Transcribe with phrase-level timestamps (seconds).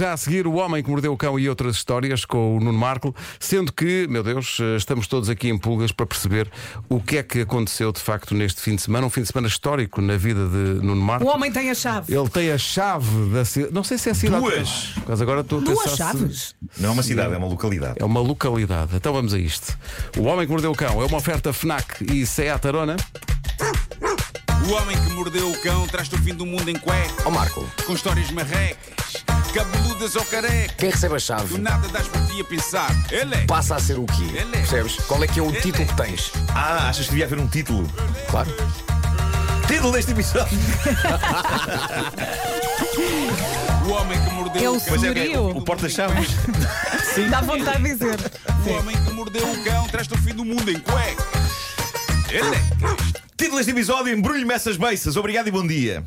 [0.00, 2.78] Já a seguir, o homem que mordeu o cão e outras histórias com o Nuno
[2.78, 6.50] Marco, sendo que, meu Deus, eh, estamos todos aqui em pulgas para perceber
[6.88, 9.46] o que é que aconteceu de facto neste fim de semana, um fim de semana
[9.46, 11.26] histórico na vida de Nuno Marco.
[11.26, 12.14] O homem tem a chave.
[12.14, 13.74] Ele tem a chave da cidade.
[13.74, 14.42] Não sei se é cidade.
[14.42, 14.94] Duas.
[15.06, 16.54] Mas agora estou a Duas pensar se- chaves.
[16.78, 17.96] Não é uma cidade, é uma localidade.
[18.00, 18.96] É uma localidade.
[18.96, 19.76] Então vamos a isto.
[20.16, 22.96] O homem que mordeu o cão é uma oferta FNAC e Seat Arona.
[24.66, 27.12] O homem que mordeu o cão traz-te o fim do mundo em cueca.
[27.26, 29.19] Ó Marco, Com histórias marrecas,
[29.52, 30.74] cabeludas ou careca.
[30.74, 32.90] quem recebe a Do chave nada das por ti a pensar.
[33.10, 33.44] Ele é.
[33.46, 34.22] passa a ser o quê?
[34.32, 34.58] Ele é.
[34.58, 34.96] Percebes?
[35.06, 35.86] Qual é que é o Ele título é.
[35.86, 36.32] que tens?
[36.54, 37.88] Ah, achas que devia haver um título?
[38.28, 38.50] Claro.
[39.66, 40.58] Título deste episódio!
[43.86, 44.94] O homem que mordeu É o cão.
[45.04, 46.28] É, o, o porta-chaves.
[47.28, 48.16] Dá vontade de dizer.
[48.66, 51.24] O homem que mordeu o cão traz-te o fim do mundo em cueca.
[52.30, 52.62] Ele é.
[53.36, 55.16] Título deste episódio: Embrulho-me essas beiças.
[55.16, 56.04] Obrigado e bom dia.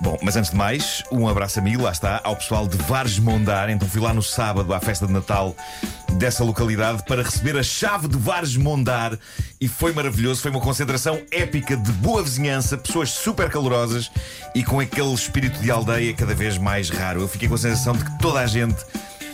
[0.00, 3.18] Bom, mas antes de mais, um abraço a mim, lá está, ao pessoal de Vares
[3.18, 3.68] Mondar.
[3.68, 5.54] Então fui lá no sábado à festa de Natal
[6.12, 9.18] dessa localidade para receber a chave de Vares Mondar
[9.60, 10.40] e foi maravilhoso.
[10.40, 14.10] Foi uma concentração épica de boa vizinhança, pessoas super calorosas
[14.54, 17.20] e com aquele espírito de aldeia cada vez mais raro.
[17.20, 18.82] Eu fiquei com a sensação de que toda a gente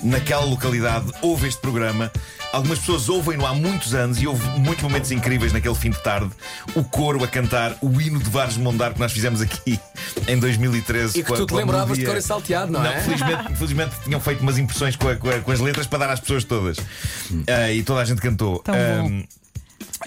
[0.02, 2.10] naquela localidade ouve este programa.
[2.52, 6.30] Algumas pessoas ouvem-no há muitos anos e houve muitos momentos incríveis naquele fim de tarde.
[6.74, 9.78] O coro a cantar o hino de Vares Mondar que nós fizemos aqui
[10.26, 11.18] em 2013.
[11.20, 13.00] E que tu te lembravas de cor e salteado, não, é?
[13.00, 16.10] felizmente, felizmente tinham feito umas impressões com, a- com a- com as letras para dar
[16.10, 16.76] às pessoas todas.
[17.48, 18.60] Ah, e toda a gente cantou.
[18.60, 19.22] Tão bom.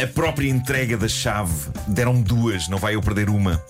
[0.01, 1.51] A própria entrega da chave
[1.87, 3.61] deram duas, não vai eu perder uma.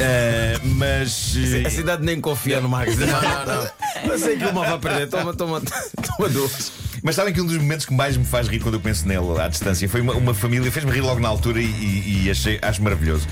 [0.00, 1.34] Ah, mas.
[1.36, 2.96] eh, A cidade nem confia no Marcos.
[2.98, 3.70] Não, não, não.
[4.12, 5.08] Eu sei que uma vai perder.
[5.08, 6.72] Toma, toma, toma duas.
[7.02, 9.40] Mas sabem que um dos momentos que mais me faz rir quando eu penso nele
[9.40, 12.58] à distância foi uma, uma família, fez-me rir logo na altura e, e- e achei,
[12.62, 13.26] acho maravilhoso.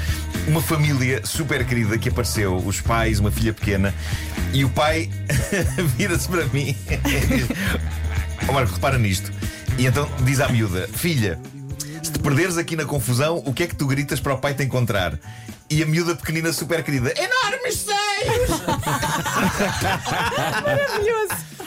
[0.49, 3.95] Uma família super querida que apareceu, os pais, uma filha pequena,
[4.53, 5.09] e o pai
[5.97, 7.47] vira-se para mim e diz:
[8.49, 9.31] Ó Marco, repara nisto.
[9.79, 11.39] E então diz à miúda: Filha,
[12.03, 14.55] se te perderes aqui na confusão, o que é que tu gritas para o pai
[14.55, 15.19] te encontrar?
[15.69, 18.61] E a miúda pequenina super querida: Enormes seios!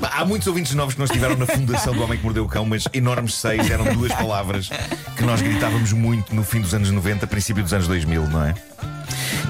[0.00, 2.64] Há muitos ouvintes novos que não estiveram na fundação do Homem que Mordeu o Cão,
[2.64, 4.70] mas enormes seis eram duas palavras
[5.16, 8.54] que nós gritávamos muito no fim dos anos 90, princípio dos anos 2000, não é?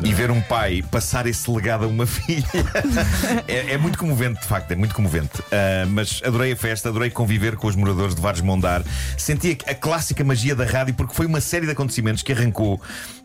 [0.07, 2.47] E ver um pai passar esse legado a uma filha
[3.49, 5.43] é, é muito comovente, de facto, é muito comovente.
[5.51, 8.85] Ah, mas adorei a festa, adorei conviver com os moradores de Vares Mondar.
[9.19, 12.81] Senti a, a clássica magia da rádio, porque foi uma série de acontecimentos que arrancou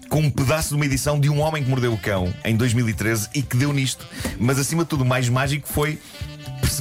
[0.10, 3.30] com um pedaço de uma edição de Um Homem que Mordeu o Cão em 2013
[3.36, 4.08] e que deu nisto.
[4.40, 6.00] Mas acima de tudo, o mais mágico foi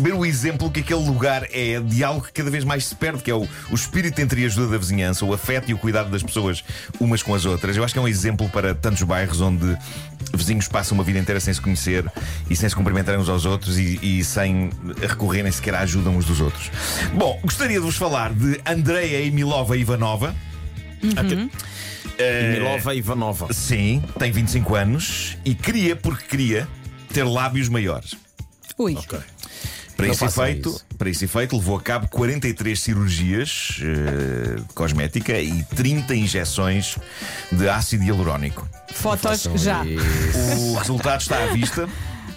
[0.00, 3.22] perceber o exemplo que aquele lugar é de algo que cada vez mais se perde,
[3.22, 6.10] que é o, o espírito entre a ajuda da vizinhança, o afeto e o cuidado
[6.10, 6.64] das pessoas
[6.98, 7.76] umas com as outras.
[7.76, 9.76] Eu acho que é um exemplo para tantos bairros onde
[10.32, 12.04] vizinhos passam uma vida inteira sem se conhecer
[12.48, 16.24] e sem se cumprimentarem uns aos outros e, e sem recorrerem sequer à ajuda uns
[16.24, 16.70] dos outros.
[17.14, 20.34] Bom, gostaria de vos falar de Andreia Emilova Ivanova.
[22.18, 23.52] Eh, Milova Ivanova.
[23.52, 26.66] Sim, tem 25 anos e queria, porque queria,
[27.12, 28.14] ter lábios maiores.
[28.78, 28.94] Ui.
[30.00, 30.86] Para Não esse, efeito, isso.
[30.96, 36.96] para esse efeito, levou a cabo 43 cirurgias eh, cosmética e 30 injeções
[37.52, 38.66] de ácido hialurónico.
[38.94, 39.84] Fotos já.
[39.84, 40.72] isso.
[40.72, 41.86] O resultado está à vista,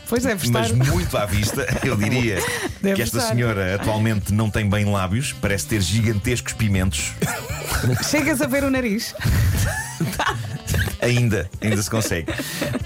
[0.10, 1.66] Pois é, mas muito à vista.
[1.84, 2.36] Eu diria
[2.82, 3.30] Deve que esta estar.
[3.30, 7.14] senhora atualmente não tem bem lábios, parece ter gigantescos pimentos.
[8.10, 9.16] Chegas a ver o nariz.
[11.04, 12.32] Ainda, ainda se consegue.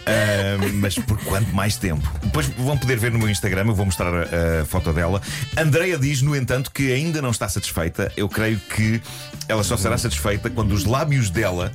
[0.05, 2.09] Ah, mas por quanto mais tempo?
[2.23, 5.22] Depois vão poder ver no meu Instagram, eu vou mostrar a, a foto dela.
[5.57, 8.11] Andreia diz, no entanto, que ainda não está satisfeita.
[8.17, 9.01] Eu creio que
[9.47, 11.72] ela só será satisfeita quando os lábios dela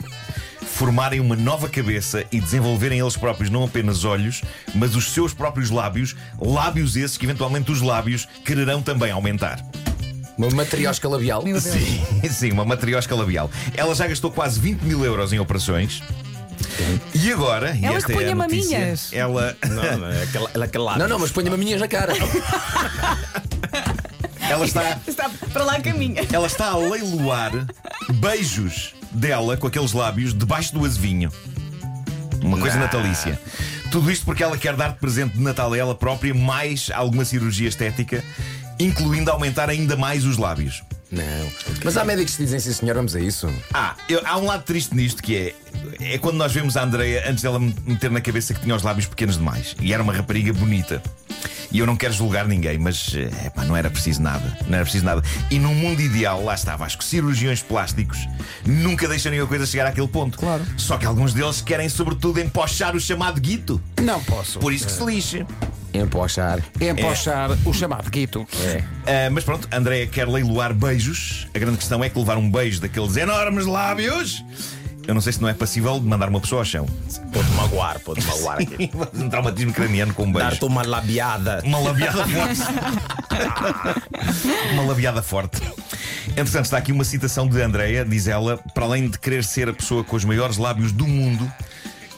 [0.62, 4.42] formarem uma nova cabeça e desenvolverem eles próprios não apenas olhos,
[4.74, 9.64] mas os seus próprios lábios, lábios esses que eventualmente os lábios quererão também aumentar.
[10.36, 11.44] Uma matriosca labial.
[11.60, 13.50] Sim, sim, uma matriosca labial.
[13.76, 16.02] Ela já gastou quase 20 mil euros em operações.
[17.14, 19.08] E agora, e Ela esta que põe é a notícia, maminhas.
[19.12, 22.12] ela, Não, não, é aquela, ela aquela Não, não, mas ponha maminhas na cara.
[24.40, 26.26] ela está, Está para lá caminha.
[26.32, 27.52] ela está a leiloar
[28.14, 31.30] beijos dela com aqueles lábios debaixo do azevinho.
[32.42, 33.38] Uma coisa natalícia.
[33.90, 37.24] Tudo isto porque ela quer dar de presente de Natal a ela própria mais alguma
[37.24, 38.24] cirurgia estética,
[38.80, 40.82] incluindo aumentar ainda mais os lábios.
[41.10, 41.22] Não.
[41.84, 43.52] Mas há médicos que dizem sim, senhor, vamos a isso.
[43.72, 45.54] Ah, eu- há um lado triste nisto que é.
[46.00, 48.82] É quando nós vemos a Andreia antes dela me meter na cabeça que tinha os
[48.82, 49.74] lábios pequenos demais.
[49.80, 51.02] E era uma rapariga bonita.
[51.72, 54.58] E eu não quero julgar ninguém, mas é pá, não era preciso nada.
[54.66, 55.22] Não era preciso nada.
[55.50, 58.18] E num mundo ideal, lá estava, acho que cirurgiões plásticos
[58.66, 60.36] nunca deixariam a coisa chegar àquele ponto.
[60.36, 60.62] Claro.
[60.76, 63.80] Só que alguns deles querem, sobretudo, empochar o chamado guito.
[64.02, 64.58] Não posso.
[64.58, 65.46] Por isso que se lixe.
[65.94, 66.62] Empochar.
[66.78, 68.46] Empochar o chamado guito.
[68.64, 68.84] É.
[69.26, 71.48] Ah, mas pronto, Andréia quer leiloar beijos.
[71.54, 74.44] A grande questão é que levar um beijo daqueles enormes lábios.
[75.06, 76.86] Eu não sei se não é passível de mandar uma pessoa ao chão.
[77.32, 78.90] Pode magoar, pode magoar aqui.
[79.14, 80.50] um traumatismo craniano com um beijo.
[80.50, 81.60] Dar-te uma labiada.
[81.64, 82.60] Uma labiada forte.
[84.72, 85.60] uma labiada forte.
[86.28, 89.72] Entretanto, está aqui uma citação de Andreia, diz ela: para além de querer ser a
[89.72, 91.50] pessoa com os maiores lábios do mundo,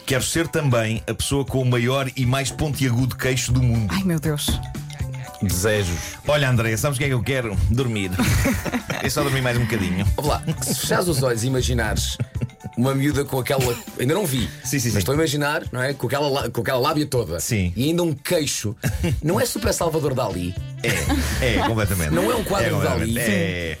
[0.05, 3.93] quero ser também a pessoa com o maior e mais pontiagudo queixo do mundo.
[3.93, 4.59] Ai meu Deus.
[5.41, 6.15] Desejos.
[6.27, 7.57] Olha, Andreia, sabes o que é que eu quero?
[7.69, 8.11] Dormir.
[9.03, 10.03] É só dormir mais um bocadinho.
[10.15, 12.17] Vamos lá, se fechares os olhos e imaginares
[12.77, 13.75] uma miúda com aquela.
[13.99, 14.49] Ainda não vi.
[14.63, 14.89] Sim, sim, sim.
[14.89, 15.93] Mas estou a imaginar, não é?
[15.93, 17.39] Com aquela, com aquela lábia toda.
[17.39, 17.73] Sim.
[17.75, 18.75] E ainda um queixo.
[19.23, 20.53] Não é super Salvador Dali.
[20.83, 22.11] É, é, completamente.
[22.11, 22.83] Não é um quadro é.
[22.83, 23.17] Dalí.
[23.17, 23.77] É,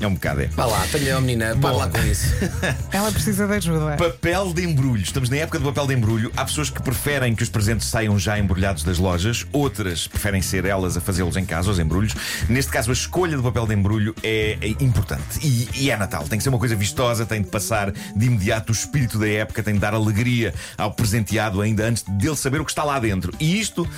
[0.00, 0.46] é um bocado, é.
[0.46, 2.34] Vá lá, tenha a menina, para lá com isso.
[2.92, 3.96] Ela precisa de ajuda.
[3.96, 5.02] Papel de embrulho.
[5.02, 6.32] Estamos na época do papel de embrulho.
[6.36, 10.64] Há pessoas que preferem que os presentes saiam já embrulhados das lojas, outras preferem ser
[10.64, 12.14] elas a fazê-los em casa, os embrulhos.
[12.48, 15.38] Neste caso, a escolha do papel de embrulho é, é importante.
[15.42, 16.24] E, e é Natal.
[16.28, 19.62] Tem que ser uma coisa vistosa, tem de passar de imediato o espírito da época,
[19.62, 23.32] tem de dar alegria ao presenteado ainda antes dele saber o que está lá dentro.
[23.38, 23.88] E isto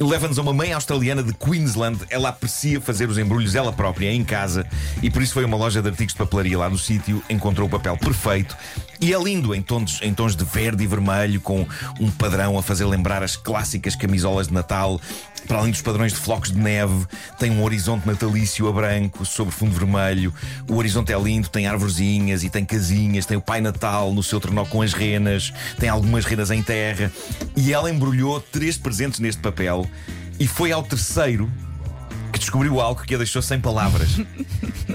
[0.00, 1.98] leva-nos a uma mãe australiana de Queensland.
[2.10, 4.66] Ela aprecia fazer os embrulhos ela própria em casa
[5.02, 7.66] e por isso foi a uma loja de artigos de papelaria lá do sítio, encontrou
[7.66, 8.56] o papel perfeito
[9.00, 11.66] e é lindo em tons, em tons de verde e vermelho, com
[12.00, 15.00] um padrão a fazer lembrar as clássicas camisolas de Natal.
[15.46, 17.06] Para além dos padrões de flocos de neve,
[17.38, 20.34] tem um horizonte natalício a branco sobre fundo vermelho.
[20.68, 24.40] O horizonte é lindo, tem arvorezinhas e tem casinhas, tem o Pai Natal no seu
[24.40, 27.12] trenó com as renas, tem algumas renas em terra.
[27.54, 29.85] E ela embrulhou três presentes neste papel
[30.38, 31.50] e foi ao terceiro
[32.32, 34.18] que descobriu algo que a deixou sem palavras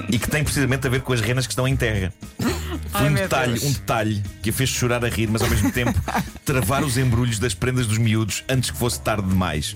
[0.10, 2.14] e que tem precisamente a ver com as renas que estão em terra.
[2.92, 6.00] Foi um detalhe, um detalhe que a fez chorar a rir, mas ao mesmo tempo
[6.46, 9.76] travar os embrulhos das prendas dos miúdos antes que fosse tarde demais.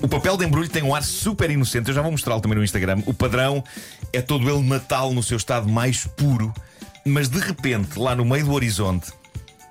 [0.00, 2.64] O papel de embrulho tem um ar super inocente, eu já vou mostrá-lo também no
[2.64, 3.02] Instagram.
[3.06, 3.64] O padrão
[4.12, 6.54] é todo ele Natal no seu estado mais puro,
[7.04, 9.10] mas de repente, lá no meio do horizonte,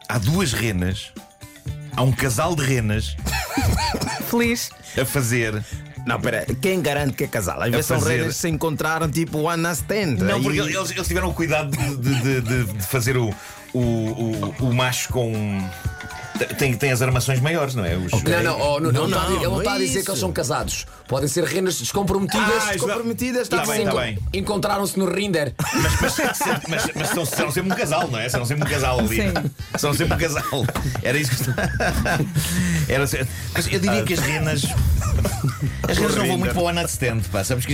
[0.09, 1.13] há duas renas,
[1.95, 3.15] há um casal de renas
[4.29, 4.69] Feliz.
[4.99, 5.63] a fazer
[6.05, 7.61] Não, pera, quem garante que é casal?
[7.61, 10.15] Às vezes são fazer- redes que se encontraram tipo one night stand.
[10.23, 13.33] Não, porque eles, eles tiveram o cuidado de, de- de- de fazer o,
[13.73, 15.33] o, o, o macho com.
[16.57, 17.95] Tem, tem as armações maiores, não é?
[17.95, 19.75] Os- Não, não, oh, não, Não, não, está não, dizer- ele não não está a
[19.75, 20.85] é dizer que eles são casados.
[21.07, 22.63] Podem ser renas descomprometidas.
[22.67, 24.19] Ah, isso- comprometidas, Está tá que bem, está enco- bem.
[24.41, 25.53] Encontraram-se no Rinder.
[25.73, 26.17] Mas, mas,
[26.67, 28.29] mas, mas são, são sempre um casal, não é?
[28.29, 29.15] São sempre um casal ali.
[29.17, 29.33] Sim.
[29.77, 30.65] São sempre um casal.
[31.01, 31.49] Era isso que.
[32.91, 33.05] Era,
[33.53, 34.61] mas eu diria que as renas.
[35.87, 37.43] As renas não vão muito para o one night stand, pá.
[37.43, 37.73] Sabes que.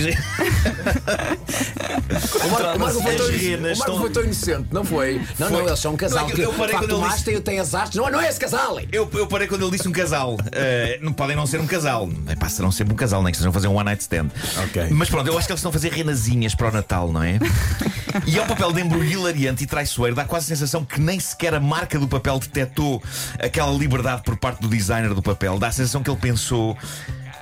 [2.44, 5.20] O Marco, o Marco foi, tão, renas o Marco estão- foi tão inocente, não foi?
[5.38, 5.66] Não, não, Foi.
[5.68, 7.58] eles são um casal Não, é que que eu facto quando ele o disse- tem
[7.60, 7.96] as artes.
[7.96, 8.53] Não, não é esse casal.
[8.92, 10.36] Eu, eu parei quando ele disse um casal.
[10.56, 12.08] Eh, não podem não ser um casal.
[12.28, 14.28] É pá, serão sempre um casal, nem que estejam a fazer um one night stand.
[14.64, 14.88] Ok.
[14.90, 17.38] Mas pronto, eu acho que eles estão a fazer renazinhas para o Natal, não é?
[18.24, 20.14] e é um papel de embrulho hilariante e traiçoeiro.
[20.14, 23.02] Dá quase a sensação que nem sequer a marca do papel detectou
[23.38, 25.58] aquela liberdade por parte do designer do papel.
[25.58, 26.76] Dá a sensação que ele pensou.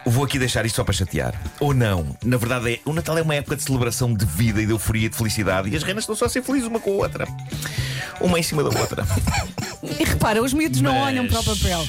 [0.06, 1.34] Vou aqui deixar isto só para chatear.
[1.60, 2.16] Ou não.
[2.24, 5.06] Na verdade, é, o Natal é uma época de celebração de vida e de euforia
[5.06, 5.68] e de felicidade.
[5.68, 7.28] E as renas estão só a ser felizes uma com a outra.
[8.20, 9.06] Uma em cima da outra.
[10.02, 11.86] E repara, os miúdos não Mas- olham para o papel.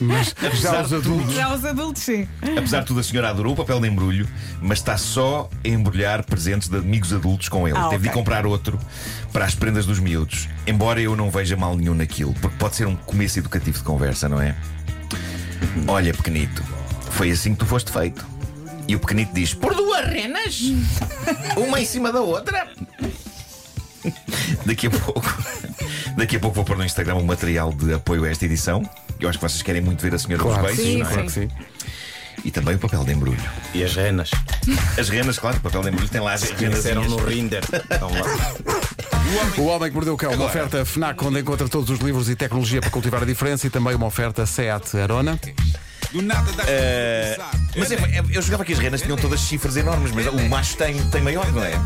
[0.00, 1.32] Mas já os adultos.
[1.32, 2.26] Já os adultos, sim.
[2.58, 4.28] Apesar de tudo, a senhora adorou o papel de embrulho,
[4.60, 7.78] mas está só a embrulhar presentes de amigos adultos com ele.
[7.78, 8.20] Ah, Teve de ok.
[8.20, 8.80] comprar outro
[9.32, 10.48] para as prendas dos miúdos.
[10.66, 14.28] Embora eu não veja mal nenhum naquilo, porque pode ser um começo educativo de conversa,
[14.28, 14.56] não é?
[15.86, 16.64] Olha, pequenito,
[17.10, 18.26] foi assim que tu foste feito.
[18.88, 20.60] E o pequenito diz: Por duas renas?
[21.56, 22.66] Uma em cima da outra?
[24.66, 25.22] Daqui a pouco.
[26.16, 28.82] Daqui a pouco vou pôr no Instagram um material de apoio a esta edição.
[29.18, 31.12] Eu acho que vocês querem muito ver a senhora Claro, dos beijos, sim, não é?
[31.12, 31.48] claro que sim.
[32.42, 33.42] E também o papel de embrulho.
[33.74, 34.30] E as renas?
[34.98, 36.58] As renas, claro, o papel de embrulho tem lá as renas.
[36.80, 37.62] Conheceram no Rinder.
[37.84, 38.54] Então, lá.
[39.58, 42.34] O Homem que Mordeu o Cão, uma oferta FNAC onde encontra todos os livros e
[42.34, 45.38] tecnologia para cultivar a diferença e também uma oferta SEAT Arona.
[46.12, 47.38] Do nada da Eh,
[47.76, 50.76] mas é- é- eu jogava que as renas tinham todas chifres enormes, mas o macho
[50.76, 51.78] tem, tem maior, não é?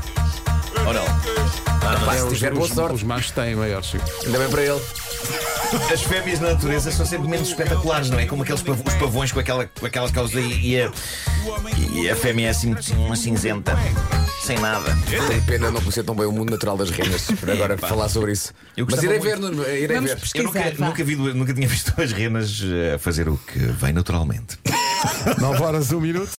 [0.87, 1.04] Ou não?
[1.04, 3.88] Rapaz, se os, tiver boa os- sorte, os machos têm maiores.
[3.90, 3.99] sim.
[4.26, 4.81] ainda bem para ele.
[5.93, 8.26] As fêmeas na natureza são sempre menos espetaculares, não é?
[8.26, 10.90] Como aqueles pav- os pavões com, aquela, com aquelas causas e, e a,
[11.93, 13.76] e a fêmea é assim, uma cinzenta,
[14.43, 14.97] sem nada.
[15.28, 17.26] Tenho pena não conhecer tão bem o mundo natural das renas.
[17.40, 18.52] Para agora falar sobre isso.
[18.76, 19.57] Eu Mas irei ver, muito.
[19.57, 20.21] Nuno, irei Vamos ver.
[20.35, 23.93] Eu nunca, nunca, vi, nunca tinha visto as renas eh, a fazer o que vem
[23.93, 24.59] naturalmente.
[25.40, 26.31] 9 horas, 1 minuto.